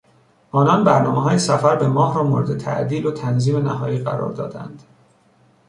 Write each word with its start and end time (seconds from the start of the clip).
آنان 0.51 0.83
برنامههای 0.83 1.39
سفر 1.39 1.75
به 1.75 1.87
ماه 1.87 2.15
را 2.15 2.23
مورد 2.23 2.57
تعدیل 2.57 3.05
و 3.05 3.11
تنظیم 3.11 3.57
نهایی 3.67 3.99
قرار 3.99 4.31
دادند. 4.31 4.83